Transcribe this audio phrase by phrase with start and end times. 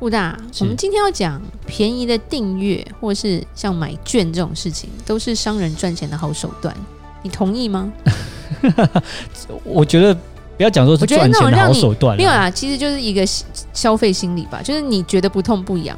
[0.00, 6.74] 布大，我们今天要讲便宜的订阅，或是像买券这种事情，都是商人赚钱的好手段。
[7.22, 7.92] 你同意吗？
[9.62, 10.14] 我觉得
[10.56, 13.22] 不要讲说是赚钱的好手段，没有啊，其实就是一个
[13.74, 14.62] 消费心理吧。
[14.62, 15.94] 就是你觉得不痛不痒，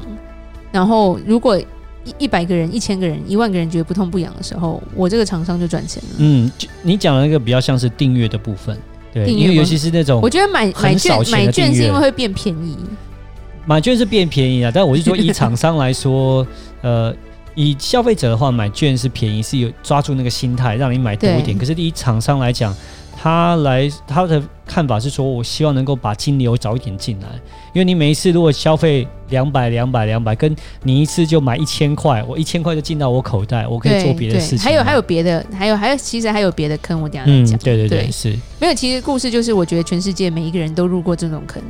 [0.69, 6.09] 然后如果一一百个人、一千个人、一万个人觉得不痛不痒的时候，我这个厂商就赚钱了。
[6.17, 6.51] 嗯，
[6.81, 8.77] 你讲的那个比较像是订阅的部分，
[9.13, 12.75] 对，因为尤其是那种，我觉得买买券买券是因为会变便宜，
[13.65, 14.71] 买券是变便宜啊。
[14.73, 16.45] 但我是说，以厂商来说，
[16.81, 17.13] 呃。
[17.55, 21.55] 以消费者的话，买券是便宜，是有抓住那个心态，让你买多一点。
[21.55, 22.75] 可是，以厂商来讲，
[23.15, 27.27] 他来他的看法是说，我希望能够把金流早一点进来，
[27.71, 34.59] 因为你每一次如果消费两百、两百、两百，跟你一次就买一千块，我一千块就进到我口袋，我可以做别的事情。
[34.59, 37.55] 还有还有别的，还有还有，其实还有别的坑，我等下再讲。
[37.55, 38.35] 嗯，对对对，对是。
[38.59, 41.61] 没有，其实故事就是，我觉得全世界每一个人都入过这种坑。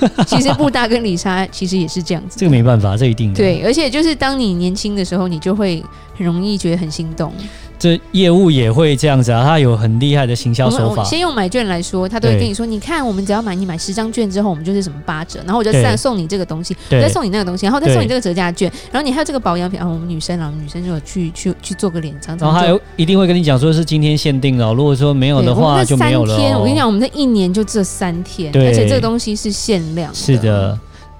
[0.26, 2.38] 其实布大跟李莎其实也是这样子。
[2.38, 3.36] 这个没办法，这一定的。
[3.36, 5.82] 对，而且就是当你年轻的时候，你就会
[6.16, 7.32] 很容易觉得很心动。
[7.78, 11.04] 这业务也会这样子啊，他有很厉害的行销手法。
[11.04, 19.86] 先用买券来说，他都会跟你说：“你看，我们只要买你买十张券之后，我们就是什么八折，然后我就再送你这个东西，再送你那个东西，然后再送你这个折价券，然后你还有这个保养品啊。
[19.86, 22.36] 我们女生啊，我们女生就有去去去做个脸脏。
[22.38, 26.34] 然后还有一定会跟你讲说是今天限定了，如果说没有的话就没有了。
[26.58, 30.14] 我跟你讲，我们这一年就这三天，而且这个东西是限量。
[30.14, 30.78] 是的。”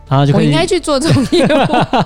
[0.09, 1.49] 我应该去做这种业务，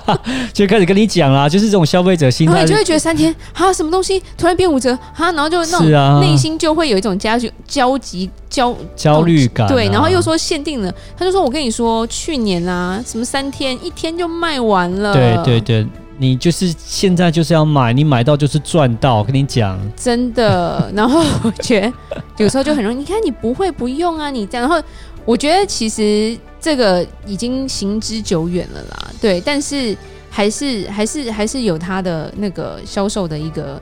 [0.55, 9.69] 就开始跟你讲啦，就是这种消费者心态，你就会觉得三天啊，什么东西突然变五折啊，然后就那种内心就会有一种焦急、焦急、焦焦虑感、啊。
[9.69, 15.13] 对，然后又说限定了，他就说我跟你说，去年啊，什么三天一天就卖完了。
[15.13, 15.87] 对对对，
[16.17, 20.91] 你就是现在就是要买，你买到就是赚到，我跟你讲，真的。
[20.97, 21.93] 然后我觉得
[22.39, 24.83] 有时候就很容易，你看你不会不用啊，你这样，然后
[25.27, 26.35] 我觉得其实。
[26.61, 29.97] 这个已经行之久远了啦，对，但是
[30.29, 33.81] 还是还是还是有它的那个销售的一个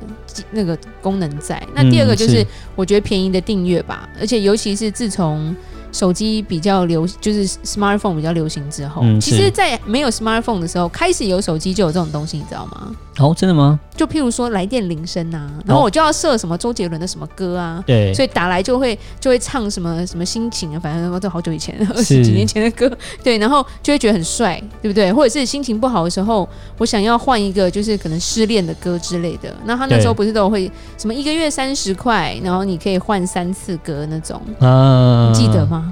[0.53, 1.62] 那个功能在。
[1.75, 2.47] 那第二个就是
[2.77, 5.55] 我觉得便宜的订阅吧，而且尤其是自从。
[5.93, 12.94] 手机比较流，就是 smartphone 比较流行之后，嗯、其实，在没有 smartphone 的时候，开始有手机就有这种东西，你知道吗？
[13.19, 13.78] 哦，真的吗？
[13.97, 25.12] 就譬如说来电铃声啊，然后我就要设什么周杰伦的什么歌啊，对，所以打来就会就会唱什么什么心情啊，反正都好久以前 二十几年前的歌， 对，然后就会觉得很帅，对不对？
[25.12, 26.48] 或者是心情不好的时候，
[26.78, 35.88] 我想要换一个就是可能失恋的歌之类的，那他那时候不是都会什么一个月三十块，然后你可以换三次歌那种，啊，你记得吗？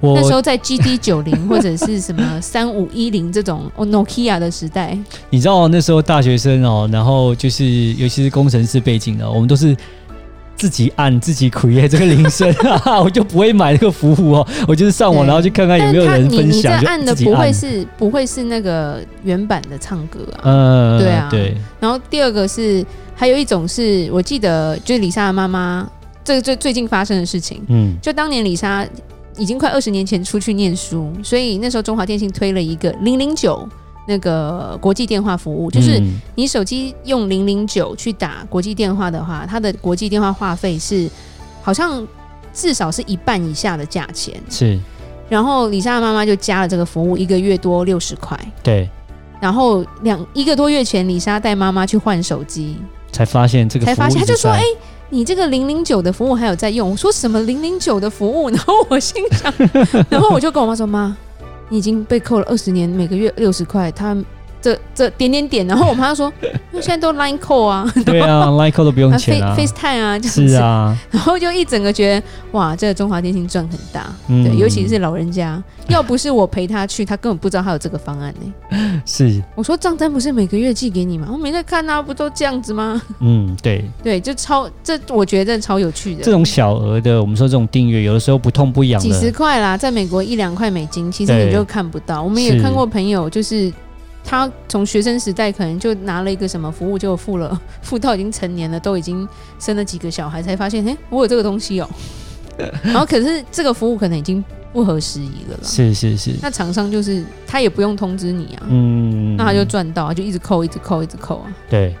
[0.00, 9.76] 我那时候在 GD 九零 或者是什么三五一零这种 Nokia 的时代，你知道那时候大学生哦，然后就是尤其是工程师背景的，我们都是
[10.56, 12.50] 自己按自己 create 这个铃声
[12.84, 16.76] 啊， 我就不会买这个服务哦，我就是上网然后去看看有没有人分享。
[16.78, 20.40] 你这按的不会是不会是那个原版的唱歌啊？
[20.44, 21.54] 嗯，对啊，对。
[21.78, 22.84] 然后第二个是
[23.14, 25.86] 还有一种是我记得就是李莎的妈妈，
[26.24, 28.86] 这个最最近发生的事情，嗯，就当年李莎。
[29.36, 33.66] 已经快二十年前出去念书，所以那时候中华电信推了一个零零九
[34.06, 36.02] 那个国际电话服务，就是
[36.34, 41.08] 你手机用零零九去打国际电话的话，它的国际电话话费是
[41.62, 42.06] 好像
[42.52, 44.34] 至少是一半以下的价钱。
[44.50, 44.78] 是，
[45.28, 48.38] 然后李莎的妈妈就加了这个服务，一个月多六十块。
[48.62, 48.90] 对，
[49.40, 52.76] 然后两一个多月前，李莎带妈妈去换手机，
[53.12, 54.62] 才发现这个，才发现他就说：“哎。”
[55.10, 56.92] 你这个零零九的服务还有在用？
[56.92, 58.48] 我说什么零零九的服务？
[58.48, 59.52] 然后我心想，
[60.08, 61.16] 然后我就跟我妈说：“妈，
[61.68, 64.16] 你已经被扣了二十年，每个月六十块。”他。
[64.60, 79.00] 这这点点点，然后我妈说， 因为现在都 Line Call 啊，对啊，Line Call 都不用钱啊，FaceTime 啊，就是，是啊，然后就一整个觉得哇，这个中华电信赚很大，嗯，对，尤其是老人家，要不是我陪他去，他根本不知道他有这个方案呢。
[79.06, 81.28] 是，我说账单不是每个月寄给你吗？
[81.32, 83.00] 我没在看啊，不都这样子吗？
[83.20, 86.22] 嗯，对，对，就超这，我觉得超有趣的。
[86.22, 92.22] 这种小额的，我们说这种订阅，有的时候不痛不痒的，几十块啦，在美国一两块美金，其实你就看不到。
[92.22, 93.72] 我们也看过朋友就是。
[94.30, 99.28] 他从学生时代可能就拿了一个什么服务，就付了， 付到已经成年了，都已经
[99.58, 101.90] 生了几个小孩，才发现，哎，我有这个东西哦。
[102.84, 105.64] 然后可是这个服务可能已经不合时宜了啦。
[105.64, 106.30] 是是是。
[106.40, 111.52] 那厂商就是他也不用通知你啊，嗯，那他就赚到，就一直扣，一直扣，一直扣啊。
[111.68, 111.92] 对，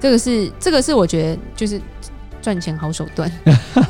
[0.00, 1.80] 这个是这个是我觉得就是
[2.46, 3.28] 赚钱好手段。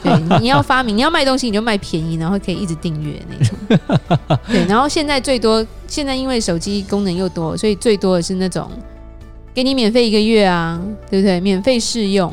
[0.02, 4.38] 对，你要发明，你要卖东西，你就卖便宜，然后可以一直订阅那种。
[4.48, 8.66] 对，然后现在最多，现在因为手机功能又多，所以最多的是那种
[9.52, 10.80] 给你免费一个月啊，
[11.10, 11.38] 对不对？
[11.38, 12.32] 免费试用。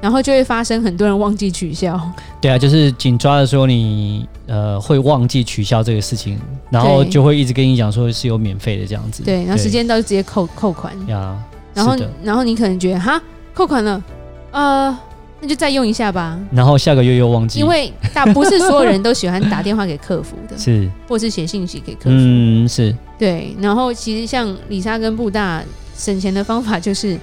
[0.00, 1.98] 然后就会发生很多人忘记取消。
[2.42, 6.38] 对啊，就是紧抓的时候你呃会忘记取消这个事情，
[6.70, 9.22] 然后就会一直跟你讲说是有免费的这样子。
[9.24, 10.94] 对，然后时间到就直接扣扣款。
[11.08, 11.36] 呀，
[11.74, 13.20] 然后然后你可能觉得哈
[13.52, 14.04] 扣款了，
[14.52, 14.96] 呃，
[15.40, 16.38] 那就再用一下吧。
[16.50, 17.60] 然后下个月又忘记。
[17.60, 22.10] 因为大不是所有人都喜欢打电话给客服的， 是，或是写信息给客服。
[22.10, 23.54] 嗯，是对。
[23.60, 25.62] 然后其实像李莎跟布大
[25.96, 27.18] 省钱的方法就是。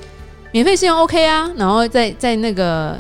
[0.52, 2.98] 免费试用 OK 啊，然后在在那个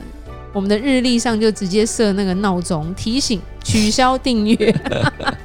[0.51, 4.75] 我们的日历上就直接设那个闹钟提醒取消订阅，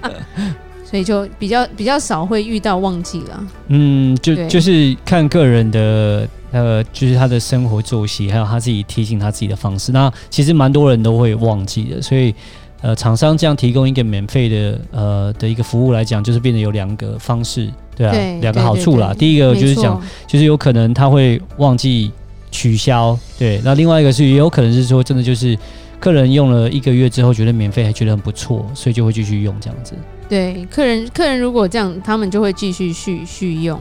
[0.84, 3.46] 所以就比较比较少会遇到忘记了。
[3.69, 9.93] 嗯，就就是看个人的呃，就是他的生活作息，还有他自己提醒他自己的方式。
[9.93, 12.35] 那其实蛮多人都会忘记的，所以
[12.82, 17.69] 呃，厂商这样提供一个免费的呃的一个服务来讲，就是变得有两个方式。
[17.97, 19.12] 对啊，两个好处啦。
[19.19, 22.11] 第一个就是讲，就是有可能他会忘记
[22.50, 23.19] 取消。
[23.38, 25.55] 对，那另外一个是也有可能是说，真的就是
[25.99, 29.93] 客人用了一个月之后觉得免费，还觉得很不错，所以就会继续用这样子。
[30.31, 33.79] 对，客人客人如果这样，他们就会继续续续用。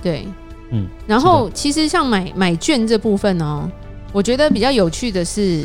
[0.00, 0.24] 对，
[0.70, 0.86] 嗯。
[1.06, 3.70] 然后其实像买买券这部分哦，
[4.12, 5.64] 我觉得比较有趣的是，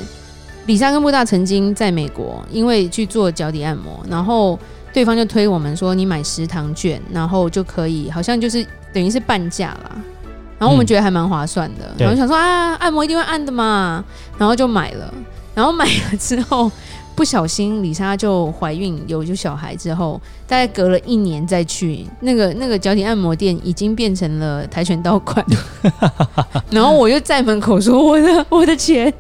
[0.65, 4.57] 李莎跟布大曾经在美国，因为去做脚底按摩，然后。
[4.93, 8.61] 对方就推我们说，你买食堂券，然后就可以，好像就是
[8.93, 9.91] 等于是半价啦。
[10.59, 14.03] 然后我们觉得还蛮划算的，嗯、然后想说啊，按摩一定会按的嘛，
[14.37, 15.13] 然后就买了。
[15.55, 16.69] 然后买了之后，
[17.15, 25.45] 不小心李莎就怀孕有就小孩之后，大概隔了一年再去那个那个脚底按摩店，已经变成了跆拳道馆。
[26.71, 29.13] 然后我就在门口说，我的我的钱，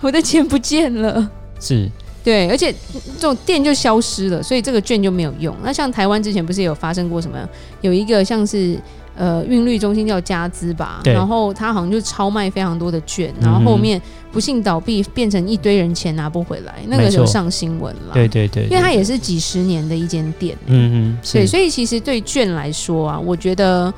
[0.00, 1.30] 我的钱不见了。
[1.60, 1.90] 是。
[2.24, 2.74] 对，而且
[3.14, 5.54] 这种店就消失了，所以这个券就没有用。
[5.62, 7.38] 那像台湾之前不是有发生过什么？
[7.80, 8.78] 有一个像是
[9.18, 14.00] 呃韵律中心叫家资吧，然后他好像就超卖非常多的券，然后后面
[14.32, 18.14] 不幸倒闭，变成一堆人钱拿不回来，那个就上新闻了。
[18.14, 20.56] 对对对，因为它也是几十年的一间店。
[20.66, 23.92] 嗯嗯，对，所以其实对券来说啊，我觉得。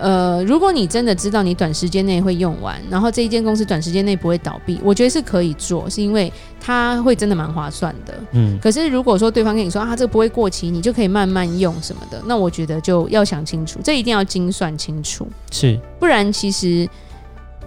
[0.00, 8.14] 呃，如果你真的知道你短时间内会用完，然后这一间公司短时间内不会倒闭，我觉得是可以做，是因为它会真的蛮划算的。
[8.32, 15.28] 嗯，可是如果说对方跟你说啊，这个不会过期，你就可以慢慢用什么的，那我觉得就要想清楚，这一定要精算清楚。
[15.50, 16.88] 是，不然其实，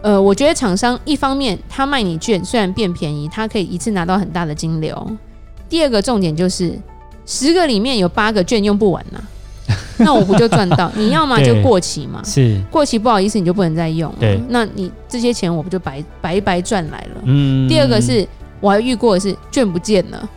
[0.02, 5.18] 呃，我觉得厂商一方面他卖你券虽然变便宜，他可以一次拿到很大的金流。
[5.70, 6.78] 第二个重点就是，
[7.28, 9.30] 十个里面有八个券用不完呐、啊。
[9.98, 10.92] 那我不就赚到？
[10.96, 14.18] 你要么就过期嘛，是过期不好意思，你就不能再用了。
[14.20, 17.22] 对，那你这些钱我不就白白白赚来了？
[17.26, 17.68] 嗯。
[17.68, 18.28] 第二个是
[18.60, 20.30] 我还遇过的是券不见了，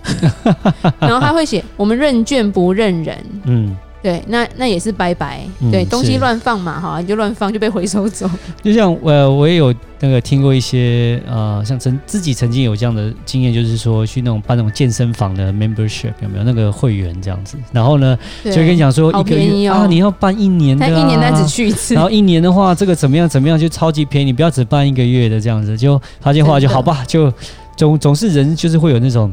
[1.01, 3.17] 然后他会写我们认券不认人。
[3.45, 3.77] 嗯。
[4.07, 5.41] 对，那那也是拜拜。
[5.59, 8.31] 嗯、对，东西乱放嘛，哈，你就乱放就被回收走。
[8.63, 17.57] 就像呃，我也有那个听过一些呃，像曾自己曾经有这样的经验，就是说去那种办那种健身房的 membership 有没有那个会员这样子？
[17.73, 21.93] 然后呢，就跟你讲说一个月、哦、啊，你要办一年的、啊，一年单只去一次。
[21.95, 27.33] 然后一年的话，这个怎么样怎么样就超级便宜，你不要只办一个月的这样子，就发现话就好吧，就
[27.77, 29.33] 总总是人就是会有那种。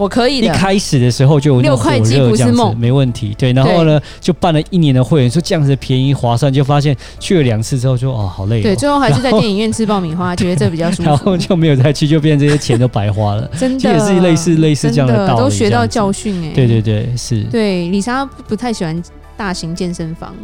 [0.00, 0.46] 我可以的。
[0.46, 3.34] 一开始的时候就有六块鸡不是梦，没问题。
[3.36, 8.62] 对，然后呢，就办了一年的会员，说这样子便宜划算，就发现去了两次之后就哦好累。
[8.62, 11.04] 对，最后还是在电影院吃爆米花，觉得这比较舒服。
[11.10, 13.46] 然后就没有再去，就变成这些钱都白花了。
[13.60, 16.52] 真的，也是类似类似这样的道理，都学到教训哎。
[16.54, 17.42] 对对对，是。
[17.44, 19.02] 对，李莎不太喜欢
[19.36, 20.34] 大型健身房。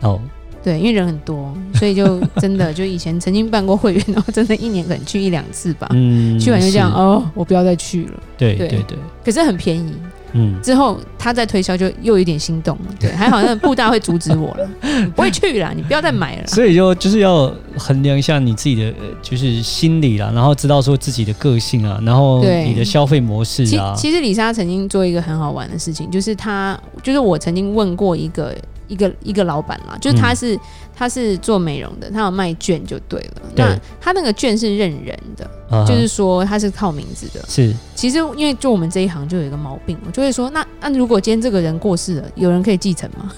[0.00, 0.20] 哦。
[0.62, 5.86] 对，因为人很多，所以就 真的就以前曾经办过会员，然后真的一年可能去一两次吧。
[5.90, 8.12] 嗯，去完就这样哦，我不要再去了。
[8.36, 9.94] 对对对，可是很便宜。
[10.32, 12.94] 嗯，之后他再推销就又有点心动了。
[13.00, 14.70] 对，还好那布大会阻止我了，
[15.16, 16.46] 不会去了，你不要再买了。
[16.46, 23.92] 所以就就是要衡量一下你自己的就是心理啦，然后知道说自己的个性啊，然后你的消费模式啊。
[23.96, 28.54] 其实李莎曾经做一个很好玩的事情，就是她就是我曾经问过一个。
[28.90, 30.60] 一个一个老板啦，就是他是、嗯、
[30.94, 33.42] 他是做美容的，他有卖券就对了。
[33.54, 37.44] 对那他那个券是认人的，就是说他是靠名字的。
[37.48, 43.32] 是，其实因为就我们这一行就有一个毛病，我就会说，那那如果今天这个人过世了，有人可以继承吗？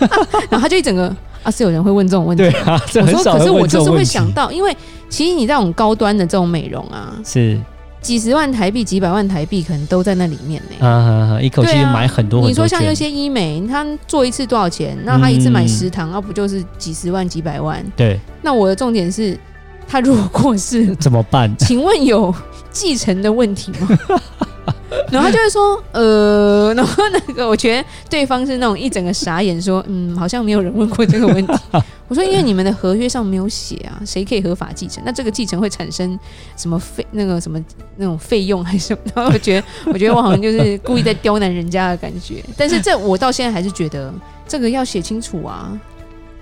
[0.50, 1.08] 然后他就一整个
[1.42, 2.42] 啊，是有人会问这种问题。
[2.44, 4.76] 对啊，我说可是我就是会想到，因为
[5.08, 7.58] 其实你这种高端的这种美容啊，是。
[8.00, 10.86] 几十万台币、几百万台币，可能都在那里面呢。
[10.86, 12.48] 啊，一口气买很多很多。
[12.48, 14.96] 你说像有些医美，他做一次多少钱？
[15.04, 17.84] 那他一次买十堂，那不就是几十万、几百万？
[17.96, 18.18] 对。
[18.42, 19.38] 那我的重点是，
[19.86, 21.54] 他如果过世怎么办？
[21.58, 22.34] 请问有
[22.70, 23.88] 继承的问题吗？
[25.10, 31.52] 然后他就会说，呃， 然后那个我觉得对方是那种一整个傻眼，说，嗯，好像没有人问过这个问题。
[32.08, 35.02] 我说，因为你们的合约上没有写啊，谁可以合法继承？
[35.04, 36.18] 那这个继承会产生
[36.56, 37.06] 什么费？
[37.12, 37.62] 那个什么
[37.96, 39.00] 那种费用还是什么？
[39.14, 42.42] 然 后我觉得，我觉得我好像就是故意在刁难人家的感觉。
[42.56, 44.12] 但是这我到现在还是觉得
[44.46, 45.78] 这个要写清楚啊。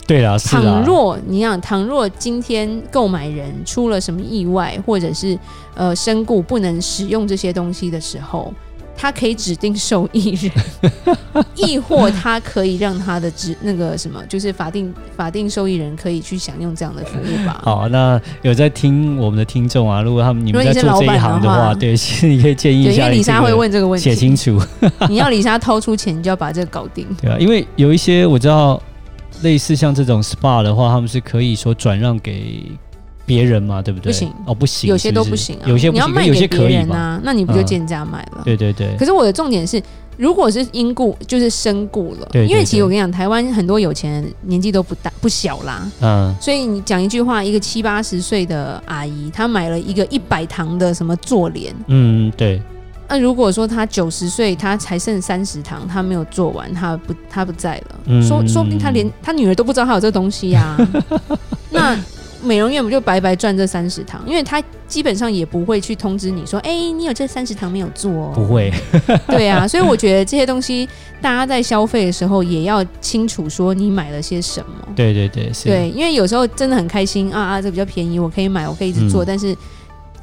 [0.07, 0.39] 对啊。
[0.39, 5.37] 倘若你想，倘若今天购买人出了什么意外，或者是
[5.75, 8.55] 呃身故不能使用这些东西的时候，
[8.97, 17.61] 他可以指定受益人， 亦或他可以让他的指那个什么，就是法定法定受益人可以去享用这样的服务吧。
[17.63, 23.05] 好，那有在听我们的听众啊，如果他们你们在做这一行的话，对，其实你可以建议一下。
[23.05, 24.61] 因为李莎会问这个问题，写清楚。
[25.09, 27.07] 你要李莎掏出钱，你就要把这个搞定。
[27.21, 28.81] 对啊，因为有一些我知道。
[29.43, 32.63] 类似像这种 SPA 的话，他们是可以说转让给
[33.27, 34.13] 别人嘛，对不对？
[34.13, 35.67] 不行哦，不行，有些都不行啊。
[35.67, 38.39] 有些不行，你要卖给别人啊，有些可以嘛，那你不就贱价卖了？
[38.39, 38.97] 嗯，对对对。
[38.97, 39.83] 可是我的重点是，
[40.17, 42.29] 如果是因故，就是身故了。
[42.31, 42.49] 对，对，对。
[42.49, 45.91] 因为其实我跟你讲，台湾很多有钱人年纪都不大不小啦。
[46.01, 46.35] 嗯。
[46.41, 51.75] 所以你讲一句话，一个七八十岁的阿姨，她买了一个一百堂的什么坐莲。
[51.89, 52.63] 嗯，对。
[53.09, 61.39] 那如果说他九十岁，他才剩三十堂，他没有做完，他不他不在了，嗯、说说不定他连他女儿都不知道他有这东西呀、啊。
[61.71, 61.97] 那
[62.47, 64.23] 美容院不就白白赚这三十堂？
[64.27, 68.33] 因为他基本上也不会去通知你说，哎、欸，你有这三十堂没有做、哦？
[68.35, 68.73] 不会。
[69.29, 70.89] 对啊，所以我觉得这些东西，
[71.21, 74.89] 大家在消费的时候也要清楚说你买了些什么。
[74.95, 75.69] 对对对，是。
[75.69, 79.57] 对，因为有时候真的很开心啊啊，这比较便宜，我可以买，我可以一直做，嗯、但是。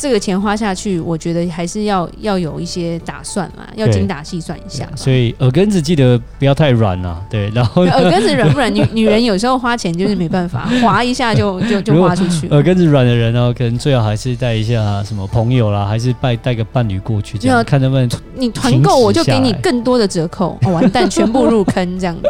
[0.04, 4.86] 这个钱花下去，我觉得还是要要有一些打算嘛，要精打细算一下。
[4.98, 7.50] 所以耳根子记得不要太软啊，对。
[7.52, 8.76] 然后 耳根子软不软？
[8.76, 12.50] 女女人有时候花钱就是没办法， 划一下就就就花出去。
[12.50, 18.10] 耳根子软的人呢，可能最好还是带一下什么朋友啦，还是带带个伴侣过去，这样看能不能。
[18.36, 22.30] 你团购我就给你更多的折扣， 哦、完蛋，全部入坑这样子。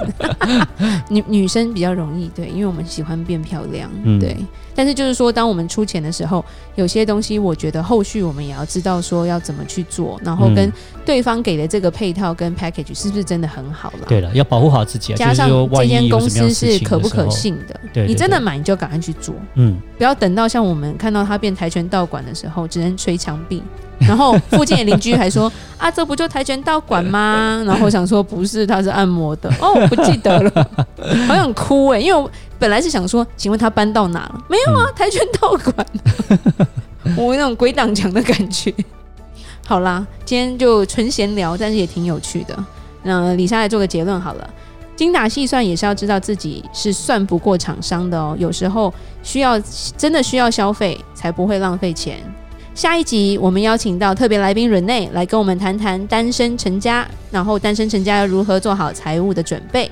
[1.10, 4.38] 女女生比较容易，对，因为我们喜欢变漂亮，嗯、对。
[4.75, 6.44] 但是就是说，当我们出钱的时候，
[6.75, 10.72] 有些东西我觉得后续我们也要知道说要怎么去做，然后跟
[11.06, 14.06] 对方给的这个配套跟 package 是不是真的很好了？
[14.08, 15.15] 对了，要保护好自己啊。
[15.15, 23.62] 加上这间公司是可不可信的，对，你真的买你就赶快去做，嗯，不要等到像我们看到他变跆拳道馆的时候，只能捶墙壁。
[24.03, 30.70] 然后附近的邻居还说：“啊，这不就跆拳道馆吗？” 然后我想说：“不是，他是按摩的。”哦，我不记得了，
[31.25, 32.00] 好想哭哎！
[32.00, 32.30] 因为我
[32.63, 34.41] 本来是想说，请问他搬到哪了？
[34.48, 35.86] 没有啊，跆拳道馆。
[37.17, 38.74] 我那种鬼挡墙的感觉。
[39.67, 42.58] 好啦，今天就纯闲聊，但是也挺有趣的。
[43.01, 44.50] 那李莎来做个结论好了，
[44.96, 48.34] 精打细算也是要知道自己是算不过厂商的哦。
[48.39, 49.60] 有时候需要
[49.98, 52.20] 真的需要消费，才不会浪费钱。
[52.74, 59.91] 下一集我们邀请到特别来宾 Rene 来跟我们谈谈单身成家，然后单身成家要如何做好财务的准备。